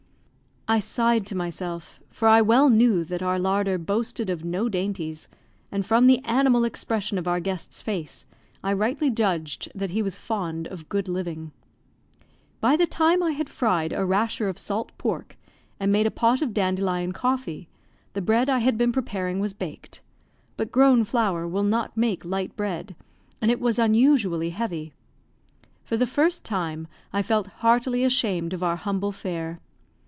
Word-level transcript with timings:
I 0.67 0.79
sighed 0.79 1.25
to 1.25 1.35
myself, 1.35 1.99
for 2.11 2.29
I 2.29 2.41
well 2.41 2.69
knew 2.69 3.03
that 3.03 3.21
our 3.21 3.37
larder 3.37 3.77
boasted 3.77 4.29
of 4.29 4.45
no 4.45 4.69
dainties; 4.69 5.27
and 5.69 5.85
from 5.85 6.07
the 6.07 6.23
animal 6.23 6.63
expression 6.63 7.17
of 7.17 7.27
our 7.27 7.41
guest's 7.41 7.81
face, 7.81 8.25
I 8.63 8.71
rightly 8.71 9.09
judged 9.09 9.67
that 9.75 9.89
he 9.89 10.01
was 10.01 10.15
fond 10.15 10.69
of 10.69 10.87
good 10.87 11.09
living. 11.09 11.51
By 12.61 12.77
the 12.77 12.85
time 12.87 13.21
I 13.21 13.31
had 13.31 13.49
fried 13.49 13.91
a 13.91 14.05
rasher 14.05 14.47
of 14.47 14.57
salt 14.57 14.93
pork, 14.97 15.35
and 15.77 15.91
made 15.91 16.07
a 16.07 16.11
pot 16.11 16.41
of 16.41 16.53
dandelion 16.53 17.11
coffee, 17.11 17.67
the 18.13 18.21
bread 18.21 18.47
I 18.47 18.59
had 18.59 18.77
been 18.77 18.93
preparing 18.93 19.41
was 19.41 19.51
baked; 19.51 19.99
but 20.55 20.71
grown 20.71 21.03
flour 21.03 21.45
will 21.49 21.63
not 21.63 21.97
make 21.97 22.23
light 22.23 22.55
bread, 22.55 22.95
and 23.41 23.51
it 23.51 23.59
was 23.59 23.77
unusually 23.77 24.51
heavy. 24.51 24.93
For 25.83 25.97
the 25.97 26.07
first 26.07 26.45
time 26.45 26.87
I 27.11 27.21
felt 27.21 27.47
heartily 27.47 28.05
ashamed 28.05 28.53
of 28.53 28.63
our 28.63 28.77
humble 28.77 29.11
fare. 29.11 29.59